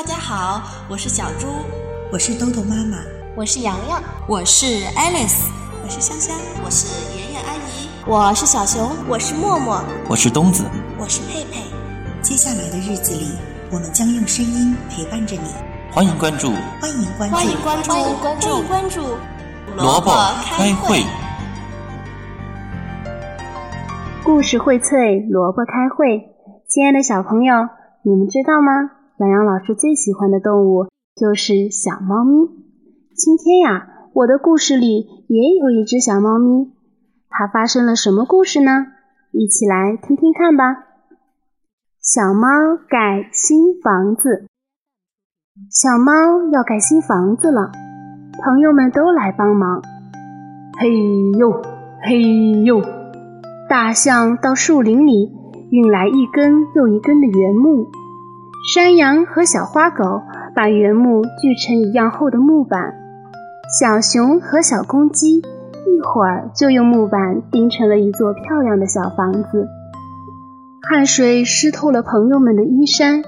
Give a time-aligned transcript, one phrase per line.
[0.00, 1.48] 大家好，我是小猪，
[2.12, 2.98] 我是豆豆妈妈，
[3.34, 4.64] 我是洋洋，我是
[4.94, 5.48] Alice，
[5.82, 10.62] 我是香香，我是妍妍阿姨，我是小熊，我是默默，我是东子，
[11.00, 11.64] 我是佩佩。
[12.22, 13.26] 接下来的日子里，
[13.72, 15.50] 我们将用声音陪伴着你。
[15.90, 19.02] 欢迎关注，欢迎关注，欢迎关注，欢迎关注，欢迎关注。
[19.74, 20.12] 萝卜
[20.44, 21.02] 开会，
[24.22, 26.22] 故事荟萃，萝卜开会。
[26.68, 27.66] 亲爱的小朋友，
[28.02, 28.97] 你们知道吗？
[29.18, 30.86] 洋洋老师最喜欢的动物
[31.16, 32.48] 就是小猫咪。
[33.16, 36.70] 今天呀，我的故事里也有一只小猫咪，
[37.28, 38.70] 它发生了什么故事呢？
[39.32, 40.86] 一起来听听看吧。
[42.00, 42.48] 小猫
[42.88, 44.46] 盖新房子，
[45.68, 46.12] 小猫
[46.52, 47.72] 要盖新房子了，
[48.44, 49.82] 朋友们都来帮忙。
[50.78, 50.88] 嘿
[51.36, 51.60] 呦，
[52.04, 52.80] 嘿呦，
[53.68, 55.36] 大象到树林里。
[55.70, 57.90] 运来一根又一根的原木，
[58.74, 60.20] 山羊和小花狗
[60.54, 62.92] 把原木锯成一样厚的木板，
[63.80, 69.66] 小熊和小公鸡一会儿就用木板钉成了一座漂亮的小房子。
[70.86, 73.22] 汗水湿透了朋友们的衣衫，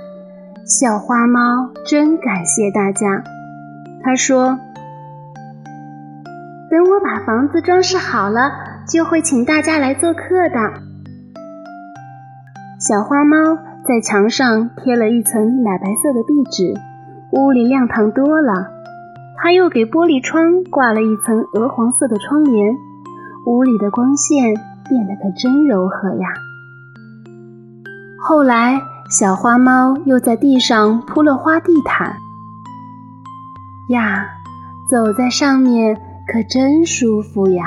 [0.66, 3.24] 小花猫真感谢大家。
[4.04, 4.58] 他说
[6.70, 8.50] ：“等我把房子装饰好了，
[8.86, 10.82] 就会请大家来做客的。”
[12.78, 16.74] 小花猫在墙上贴了一层奶白色的壁纸，
[17.32, 18.68] 屋里亮堂多了。
[19.36, 22.76] 它又给玻璃窗挂了一层鹅黄色的窗帘，
[23.46, 24.54] 屋里的光线
[24.88, 26.28] 变得可真柔和呀。
[28.22, 28.78] 后来，
[29.08, 32.12] 小花猫又在地上铺了花地毯，
[33.88, 34.26] 呀，
[34.90, 35.96] 走在上面
[36.30, 37.64] 可真舒服呀。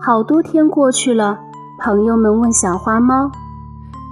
[0.00, 1.38] 好多天过去了，
[1.78, 3.30] 朋友们问小花猫。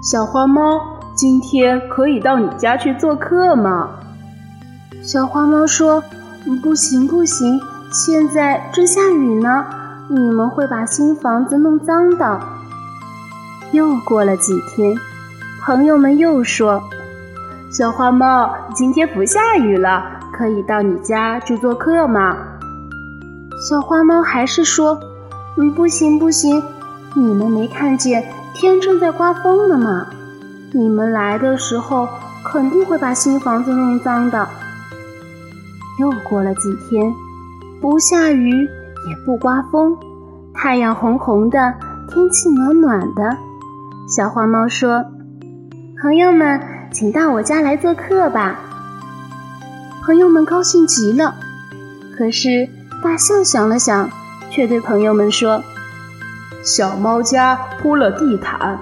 [0.09, 0.81] 小花猫，
[1.17, 3.91] 今天可以到你家去做客吗？
[5.03, 6.01] 小花猫说
[6.63, 9.67] ：“不行，不行，现在正下雨呢，
[10.09, 12.41] 你们会把新房子弄脏的。”
[13.75, 14.95] 又过了几天，
[15.65, 16.81] 朋友们又说
[17.73, 22.37] ：“小花猫，今天不下雨了，可以到你家去做客吗？”
[23.69, 25.01] 小花猫还是说
[25.59, 26.63] ：“嗯，不行，不行，
[27.17, 28.25] 你们没看见。”
[28.59, 30.07] 天正在刮风呢嘛，
[30.73, 32.09] 你们来的时候
[32.43, 34.49] 肯定会把新房子弄脏的。
[36.01, 37.13] 又过了几天，
[37.83, 39.95] 不下雨也不刮风，
[40.55, 41.75] 太阳红红的，
[42.09, 43.37] 天气暖暖的。
[44.09, 45.05] 小花猫说
[46.01, 46.59] ：“朋友们，
[46.91, 48.59] 请到我家来做客吧。”
[50.07, 51.35] 朋友们高兴极了。
[52.17, 52.67] 可是
[53.03, 54.09] 大象想了想，
[54.51, 55.63] 却对朋友们说。
[56.67, 58.77] 小猫家铺了地毯，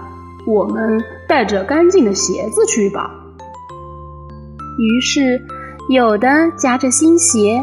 [0.46, 3.10] 我们带着干净的鞋子去吧。
[4.78, 5.42] 于是，
[5.90, 7.62] 有的夹着新鞋，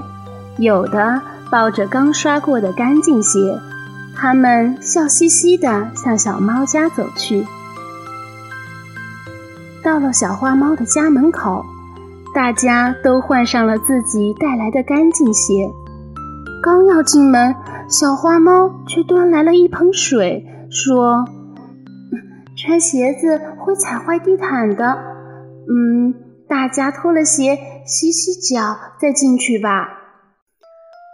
[0.60, 3.60] 有的抱着刚刷过的干净鞋，
[4.16, 7.48] 他们笑嘻嘻地向小猫家走去。
[9.84, 11.66] 到了小花猫的家门口，
[12.36, 15.68] 大家都换上了自己带来的干净鞋，
[16.62, 17.56] 刚要进门。
[17.92, 21.26] 小花猫却端来了一盆水，说
[22.56, 24.98] ：“穿鞋子会踩坏地毯的。
[25.68, 26.14] 嗯，
[26.48, 29.90] 大家脱了鞋，洗洗脚，再进去吧。”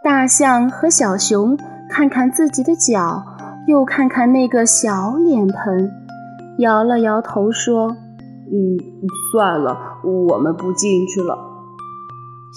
[0.05, 1.57] 大象和小熊
[1.89, 3.23] 看看自己的脚，
[3.67, 5.91] 又看看那个小脸盆，
[6.59, 7.87] 摇了摇头说
[8.53, 8.77] ：“嗯，
[9.31, 11.39] 算了，我们不进去了。”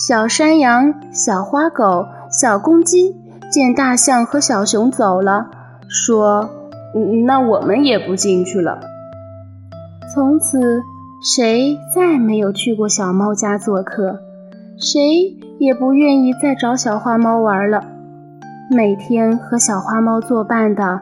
[0.06, 3.16] 小山羊、小花狗、小公鸡。
[3.50, 5.50] 见大象和小熊走了，
[5.88, 6.48] 说
[6.94, 8.80] ：“嗯那我们也不进去了。”
[10.14, 10.82] 从此，
[11.22, 14.20] 谁再没有去过小猫家做客，
[14.78, 17.84] 谁也不愿意再找小花猫玩了。
[18.70, 21.00] 每天和小花猫作伴的，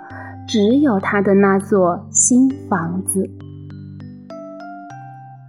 [0.48, 3.28] 只有它的那座新房子。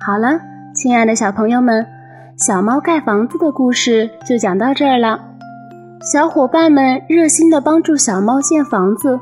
[0.05, 0.39] 好了，
[0.75, 1.85] 亲爱的小朋友们，
[2.37, 5.19] 小猫盖房子的故事就讲到这儿了。
[6.01, 9.19] 小伙伴们热心的帮助小猫建房子，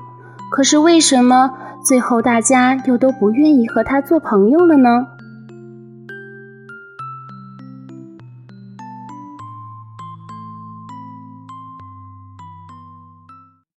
[0.51, 1.51] 可是为什么
[1.83, 5.05] 最后大家又都不愿意和它做朋友了呢？